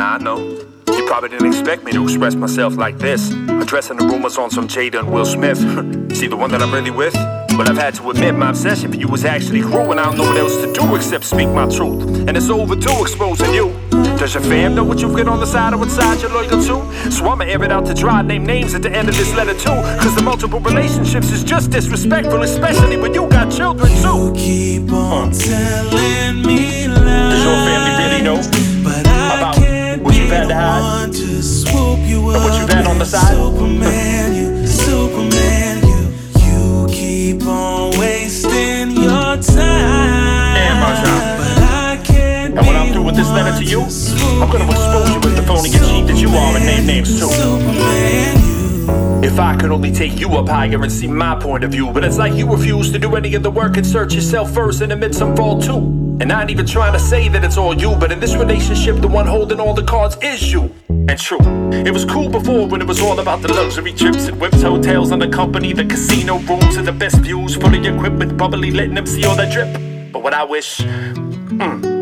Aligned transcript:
Nah, 0.00 0.14
I 0.14 0.18
know. 0.18 0.38
You 0.38 1.04
probably 1.06 1.28
didn't 1.28 1.48
expect 1.48 1.84
me 1.84 1.92
to 1.92 2.02
express 2.04 2.34
myself 2.34 2.74
like 2.78 2.96
this. 2.96 3.30
Addressing 3.32 3.98
the 3.98 4.06
rumors 4.06 4.38
on 4.38 4.50
some 4.50 4.66
Jada 4.66 5.00
and 5.00 5.12
Will 5.12 5.26
Smith. 5.26 5.58
See 6.16 6.26
the 6.26 6.38
one 6.38 6.50
that 6.52 6.62
I'm 6.62 6.72
really 6.72 6.90
with? 6.90 7.12
But 7.58 7.68
I've 7.68 7.76
had 7.76 7.96
to 7.96 8.08
admit 8.08 8.34
my 8.34 8.48
obsession 8.48 8.90
for 8.90 8.96
you 8.96 9.08
was 9.08 9.26
actually 9.26 9.60
cruel, 9.60 9.90
and 9.90 10.00
I 10.00 10.04
don't 10.04 10.16
know 10.16 10.24
what 10.24 10.38
else 10.38 10.56
to 10.62 10.72
do 10.72 10.96
except 10.96 11.24
speak 11.24 11.48
my 11.48 11.68
truth. 11.68 12.26
And 12.26 12.34
it's 12.34 12.48
overdue 12.48 13.02
exposing 13.02 13.52
you. 13.52 13.78
Does 14.16 14.32
your 14.32 14.42
fam 14.42 14.74
know 14.74 14.84
what 14.84 15.00
you've 15.02 15.14
got 15.14 15.28
on 15.28 15.38
the 15.38 15.46
side 15.46 15.74
or 15.74 15.76
what 15.76 15.90
side 15.90 16.22
you're 16.22 16.30
loyal 16.30 16.48
to? 16.48 17.10
So 17.10 17.26
I'ma 17.26 17.44
air 17.44 17.62
it 17.62 17.70
out 17.70 17.84
to 17.84 17.92
dry, 17.92 18.22
name 18.22 18.46
names 18.46 18.74
at 18.74 18.80
the 18.80 18.90
end 18.90 19.10
of 19.10 19.16
this 19.18 19.34
letter 19.34 19.52
too. 19.52 19.76
Cause 20.00 20.16
the 20.16 20.22
multiple 20.22 20.60
relationships 20.60 21.30
is 21.30 21.44
just 21.44 21.72
disrespectful, 21.72 22.40
especially 22.40 22.96
when 22.96 23.12
you 23.12 23.28
got 23.28 23.52
children 23.52 23.90
too. 24.00 24.28
You 24.28 24.32
keep 24.34 24.92
on 24.94 25.30
telling 25.32 26.19
what 33.00 33.12
you've 33.12 33.22
had 33.22 33.36
on 33.36 33.40
and 33.40 33.80
side? 33.80 33.82
Superman, 33.82 34.34
you, 34.34 34.66
Superman, 34.66 35.76
you. 35.88 36.00
You 36.46 36.88
keep 36.88 37.46
on 37.46 37.98
wasting 37.98 38.90
your 38.90 39.36
time. 39.36 40.56
And 40.56 40.80
my 40.80 40.94
time. 41.02 41.30
And 42.56 42.66
when 42.66 42.76
I'm 42.76 42.92
through 42.92 43.04
with 43.04 43.16
this 43.16 43.28
letter 43.28 43.56
to 43.56 43.64
you, 43.64 43.82
I'm 44.42 44.50
gonna 44.50 44.64
expose 44.64 45.10
you 45.10 45.30
as 45.30 45.36
the 45.36 45.42
phony 45.46 45.70
and 45.70 45.84
cheat 45.84 46.06
that 46.08 46.20
you 46.20 46.28
are 46.30 46.56
and 46.56 46.66
name 46.66 46.86
names 46.86 47.18
too. 47.18 47.28
Superman. 47.28 49.24
If 49.24 49.38
I 49.38 49.54
could 49.56 49.70
only 49.70 49.92
take 49.92 50.18
you 50.18 50.30
up 50.32 50.48
higher 50.48 50.82
and 50.82 50.90
see 50.90 51.06
my 51.06 51.38
point 51.38 51.62
of 51.62 51.70
view, 51.70 51.92
but 51.92 52.04
it's 52.04 52.18
like 52.18 52.32
you 52.34 52.50
refuse 52.50 52.90
to 52.90 52.98
do 52.98 53.14
any 53.16 53.34
of 53.34 53.42
the 53.42 53.50
work 53.50 53.76
and 53.76 53.86
search 53.86 54.14
yourself 54.14 54.52
first 54.52 54.80
and 54.80 54.92
admit 54.92 55.14
some 55.14 55.36
fault 55.36 55.62
too. 55.62 55.78
And 56.20 56.32
I 56.32 56.42
ain't 56.42 56.50
even 56.50 56.66
trying 56.66 56.92
to 56.94 56.98
say 56.98 57.28
that 57.28 57.44
it's 57.44 57.56
all 57.56 57.74
you, 57.74 57.94
but 57.96 58.10
in 58.10 58.18
this 58.18 58.34
relationship, 58.34 58.96
the 58.96 59.08
one 59.08 59.26
holding 59.26 59.60
all 59.60 59.74
the 59.74 59.84
cards 59.84 60.16
is 60.22 60.52
you. 60.52 60.74
And 61.08 61.18
true, 61.18 61.38
it 61.72 61.92
was 61.92 62.04
cool 62.04 62.28
before 62.28 62.66
when 62.66 62.80
it 62.80 62.86
was 62.86 63.00
all 63.00 63.18
about 63.18 63.42
the 63.42 63.52
luxury 63.52 63.92
trips 63.92 64.28
and 64.28 64.40
whips, 64.40 64.62
hotels, 64.62 65.10
and 65.10 65.20
the 65.20 65.28
company, 65.28 65.72
the 65.72 65.84
casino 65.84 66.38
rooms, 66.38 66.76
and 66.76 66.86
the 66.86 66.92
best 66.92 67.16
views, 67.16 67.56
fully 67.56 67.86
equipped 67.86 68.16
with 68.16 68.36
bubbly, 68.36 68.70
letting 68.70 68.94
them 68.94 69.06
see 69.06 69.24
all 69.24 69.36
that 69.36 69.52
drip. 69.52 70.12
But 70.12 70.22
what 70.22 70.34
I 70.34 70.44
wish, 70.44 70.76
could 70.78 71.99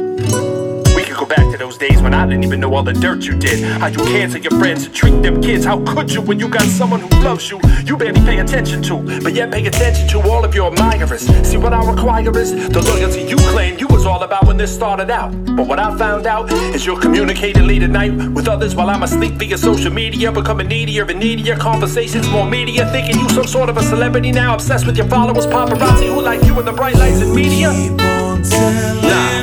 go 1.19 1.27
back 1.27 1.51
to 1.51 1.59
those 1.59 1.77
days 1.77 2.01
when 2.01 2.15
I 2.15 2.25
didn't 2.27 2.45
even 2.45 2.61
know 2.61 2.73
all 2.75 2.85
the 2.85 2.93
dirt 2.93 3.25
you 3.25 3.37
did. 3.37 3.65
How 3.81 3.89
you 3.89 3.99
cancel 3.99 4.41
your 4.41 4.53
friends 4.53 4.87
and 4.87 4.95
treat 4.95 5.21
them 5.21 5.43
kids. 5.43 5.65
How 5.65 5.85
could 5.85 6.13
you 6.13 6.23
when 6.23 6.39
you 6.39 6.49
got 6.49 6.63
someone 6.63 7.01
who 7.01 7.09
loves 7.23 7.51
you? 7.51 7.61
You 7.85 7.97
barely 7.97 8.21
pay 8.21 8.39
attention 8.39 8.83
to, 8.83 9.21
but 9.21 9.35
yet 9.35 9.51
pay 9.51 9.67
attention 9.67 10.07
to 10.09 10.21
all 10.31 10.45
of 10.45 10.55
your 10.55 10.71
admirers. 10.71 11.23
See 11.49 11.57
what 11.57 11.73
I 11.73 11.83
require 11.91 12.37
is 12.39 12.53
the 12.69 12.81
loyalty 12.83 13.23
you 13.23 13.37
claim 13.53 13.79
you 13.79 13.89
was 13.89 14.07
all 14.07 14.23
about 14.23 14.47
when 14.47 14.57
this 14.57 14.73
started 14.73 15.11
out. 15.11 15.31
But 15.57 15.67
what 15.67 15.81
I 15.81 15.97
found 15.99 16.27
out 16.27 16.53
is 16.75 16.87
you're 16.87 17.01
communicating 17.01 17.67
late 17.67 17.83
at 17.83 17.91
night 17.91 18.13
with 18.13 18.47
others 18.47 18.77
while 18.77 18.89
I'm 18.89 19.03
asleep 19.03 19.33
via 19.35 19.59
social 19.59 19.93
media, 19.93 20.31
becoming 20.31 20.69
needier 20.69 21.11
and 21.11 21.19
needier. 21.19 21.57
Conversations 21.57 22.29
more 22.29 22.49
media, 22.49 22.89
thinking 22.93 23.19
you 23.19 23.29
some 23.31 23.47
sort 23.47 23.69
of 23.69 23.77
a 23.77 23.83
celebrity 23.83 24.31
now, 24.31 24.55
obsessed 24.55 24.87
with 24.87 24.97
your 24.97 25.09
followers, 25.09 25.47
paparazzi 25.47 26.15
who 26.15 26.23
like 26.23 26.45
you 26.45 26.57
in 26.61 26.65
the 26.65 26.73
bright 26.73 26.95
lights 26.95 27.21
and 27.21 27.35
media. 27.35 27.73
Keep 27.73 28.01
on 28.03 28.43
telling 28.45 29.03
me 29.03 29.38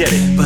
Forget 0.00 0.14
it. 0.14 0.39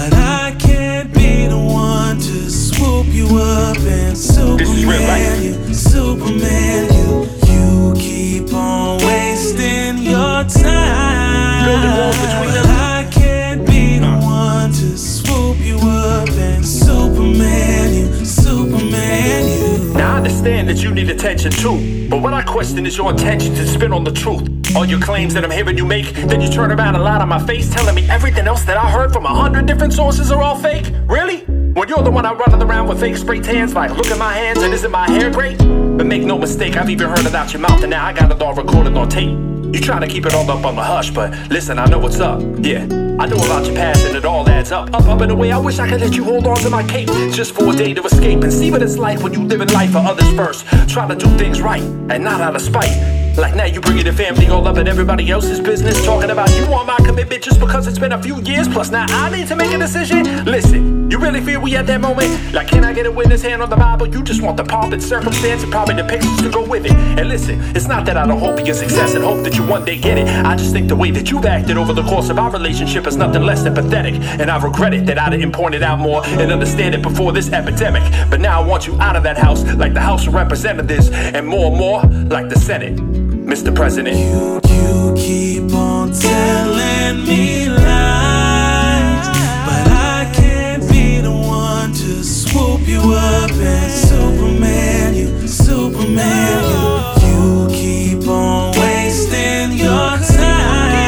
That 20.74 20.82
you 20.82 20.92
need 20.92 21.08
attention 21.08 21.52
too, 21.52 22.08
but 22.08 22.20
what 22.20 22.34
I 22.34 22.42
question 22.42 22.84
is 22.84 22.96
your 22.96 23.10
intention 23.10 23.54
to 23.54 23.66
spin 23.66 23.92
on 23.92 24.02
the 24.02 24.10
truth. 24.10 24.48
All 24.74 24.84
your 24.84 25.00
claims 25.00 25.32
that 25.34 25.44
I'm 25.44 25.50
hearing 25.50 25.78
you 25.78 25.86
make, 25.86 26.12
then 26.14 26.40
you 26.40 26.50
turn 26.50 26.72
around 26.72 26.96
and 26.96 27.04
lie 27.04 27.20
on 27.20 27.28
my 27.28 27.44
face, 27.46 27.72
telling 27.72 27.94
me 27.94 28.08
everything 28.08 28.48
else 28.48 28.64
that 28.64 28.76
I 28.76 28.90
heard 28.90 29.12
from 29.12 29.24
a 29.24 29.28
hundred 29.28 29.66
different 29.66 29.92
sources 29.92 30.32
are 30.32 30.42
all 30.42 30.56
fake. 30.56 30.86
Really? 31.06 31.42
When 31.74 31.88
you're 31.88 32.02
the 32.02 32.10
one 32.10 32.26
out 32.26 32.38
running 32.38 32.60
around 32.60 32.88
with 32.88 32.98
fake 32.98 33.16
spray 33.16 33.40
tans, 33.40 33.72
like 33.74 33.96
look 33.96 34.08
at 34.08 34.18
my 34.18 34.32
hands 34.32 34.62
and 34.62 34.74
isn't 34.74 34.90
my 34.90 35.08
hair 35.08 35.30
great? 35.30 35.58
But 35.58 36.06
make 36.06 36.22
no 36.22 36.38
mistake, 36.38 36.76
I've 36.76 36.90
even 36.90 37.08
heard 37.08 37.24
it 37.24 37.34
out 37.34 37.52
your 37.52 37.60
mouth, 37.60 37.82
and 37.82 37.90
now 37.90 38.04
I 38.04 38.12
got 38.12 38.32
it 38.32 38.42
all 38.42 38.54
recorded 38.54 38.96
on 38.96 39.08
tape. 39.08 39.53
You 39.74 39.80
trying 39.80 40.02
to 40.02 40.06
keep 40.06 40.24
it 40.24 40.34
all 40.34 40.48
up 40.48 40.64
on 40.64 40.76
the 40.76 40.84
hush, 40.84 41.10
but 41.10 41.32
listen, 41.50 41.80
I 41.80 41.86
know 41.86 41.98
what's 41.98 42.20
up. 42.20 42.40
Yeah, 42.60 42.84
I 43.18 43.26
know 43.26 43.38
about 43.38 43.66
your 43.66 43.74
past 43.74 44.06
and 44.06 44.16
it 44.16 44.24
all 44.24 44.48
adds 44.48 44.70
up. 44.70 44.94
Up, 44.94 45.02
up 45.06 45.20
in 45.20 45.30
a 45.30 45.34
way, 45.34 45.50
I 45.50 45.58
wish 45.58 45.80
I 45.80 45.88
could 45.88 46.00
let 46.00 46.14
you 46.14 46.22
hold 46.22 46.46
on 46.46 46.56
to 46.58 46.70
my 46.70 46.84
cape 46.84 47.08
just 47.32 47.56
for 47.56 47.72
a 47.72 47.76
day 47.76 47.92
to 47.92 48.04
escape 48.04 48.44
and 48.44 48.52
see 48.52 48.70
what 48.70 48.82
it's 48.82 48.98
like 48.98 49.20
when 49.20 49.32
you 49.32 49.42
live 49.42 49.60
in 49.60 49.72
life 49.72 49.90
for 49.90 49.98
others 49.98 50.32
first. 50.36 50.64
Try 50.88 51.08
to 51.08 51.16
do 51.16 51.26
things 51.36 51.60
right 51.60 51.82
and 51.82 52.22
not 52.22 52.40
out 52.40 52.54
of 52.54 52.62
spite. 52.62 53.23
Like 53.36 53.56
now 53.56 53.64
you 53.64 53.80
bringing 53.80 54.04
your 54.04 54.14
family 54.14 54.46
all 54.46 54.66
up 54.68 54.76
in 54.76 54.86
everybody 54.86 55.28
else's 55.28 55.60
business, 55.60 56.04
talking 56.04 56.30
about 56.30 56.48
you 56.56 56.70
want 56.70 56.86
my 56.86 56.96
commitment 56.98 57.42
just 57.42 57.58
because 57.58 57.88
it's 57.88 57.98
been 57.98 58.12
a 58.12 58.22
few 58.22 58.40
years. 58.42 58.68
Plus 58.68 58.90
now 58.90 59.06
I 59.08 59.28
need 59.30 59.48
to 59.48 59.56
make 59.56 59.72
a 59.72 59.78
decision. 59.78 60.44
Listen, 60.44 61.10
you 61.10 61.18
really 61.18 61.40
feel 61.40 61.60
we 61.60 61.74
at 61.74 61.86
that 61.88 62.00
moment? 62.00 62.54
Like 62.54 62.68
can 62.68 62.84
I 62.84 62.92
get 62.92 63.06
a 63.06 63.10
witness 63.10 63.42
hand 63.42 63.60
on 63.60 63.70
the 63.70 63.76
Bible? 63.76 64.06
You 64.06 64.22
just 64.22 64.40
want 64.40 64.56
the 64.56 64.62
pomp 64.62 64.92
and 64.92 65.02
circumstance 65.02 65.64
and 65.64 65.72
probably 65.72 65.96
the 65.96 66.04
pictures 66.04 66.36
to 66.42 66.48
go 66.48 66.64
with 66.64 66.86
it. 66.86 66.92
And 66.92 67.28
listen, 67.28 67.60
it's 67.74 67.88
not 67.88 68.06
that 68.06 68.16
I 68.16 68.24
don't 68.24 68.38
hope 68.38 68.58
you 68.60 68.66
get 68.66 68.76
success 68.76 69.14
and 69.14 69.24
hope 69.24 69.42
that 69.42 69.56
you 69.56 69.66
one 69.66 69.84
day 69.84 69.98
get 69.98 70.16
it. 70.16 70.28
I 70.28 70.54
just 70.54 70.72
think 70.72 70.88
the 70.88 70.96
way 70.96 71.10
that 71.10 71.30
you've 71.30 71.44
acted 71.44 71.76
over 71.76 71.92
the 71.92 72.04
course 72.04 72.30
of 72.30 72.38
our 72.38 72.52
relationship 72.52 73.04
is 73.08 73.16
nothing 73.16 73.42
less 73.42 73.64
than 73.64 73.74
pathetic. 73.74 74.14
And 74.14 74.48
I 74.48 74.62
regret 74.62 74.94
it 74.94 75.06
that 75.06 75.18
I 75.18 75.30
didn't 75.30 75.52
point 75.52 75.74
it 75.74 75.82
out 75.82 75.98
more 75.98 76.24
and 76.24 76.52
understand 76.52 76.94
it 76.94 77.02
before 77.02 77.32
this 77.32 77.50
epidemic. 77.50 78.04
But 78.30 78.40
now 78.40 78.62
I 78.62 78.66
want 78.66 78.86
you 78.86 79.00
out 79.00 79.16
of 79.16 79.24
that 79.24 79.38
house 79.38 79.64
like 79.74 79.92
the 79.92 80.00
House 80.00 80.28
of 80.28 80.34
Representatives 80.34 81.10
and 81.10 81.44
more 81.46 81.66
and 81.66 81.76
more 81.76 82.02
like 82.28 82.48
the 82.48 82.58
Senate. 82.60 83.23
Mr. 83.44 83.74
President. 83.74 84.16
You, 84.16 84.60
you 84.74 85.14
keep 85.16 85.72
on 85.74 86.12
telling 86.12 87.24
me 87.26 87.68
lies, 87.68 89.26
but 89.66 89.86
I 89.86 90.30
can't 90.34 90.82
be 90.90 91.20
the 91.20 91.30
one 91.30 91.92
to 91.92 92.24
swoop 92.24 92.88
you 92.88 93.00
up 93.00 93.50
and 93.52 93.92
Superman 93.92 95.14
you, 95.14 95.46
Superman 95.46 96.64
you. 96.64 97.28
You 97.28 97.68
keep 97.70 98.26
on 98.28 98.72
wasting 98.78 99.72
your 99.72 100.16
time, 100.16 100.98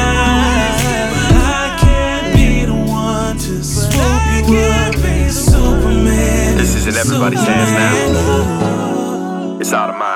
but 1.13 1.33
I 1.33 1.79
can't 1.81 2.37
be 2.37 2.67
the 2.67 2.75
one 2.75 3.39
to 3.39 3.65
swoop 3.65 4.49
you 4.49 4.59
up 4.59 4.95
and 4.95 5.33
Superman. 5.33 6.59
This 6.59 6.75
is 6.75 6.87
in 6.87 6.97
everybody's 6.97 7.41
hands 7.41 7.73
now. 7.73 9.59
It's 9.59 9.73
out 9.73 9.89
of 9.89 9.97
my 9.97 10.16